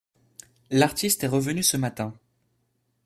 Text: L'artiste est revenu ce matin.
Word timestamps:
L'artiste 0.71 1.23
est 1.23 1.27
revenu 1.27 1.61
ce 1.61 1.77
matin. 1.77 2.17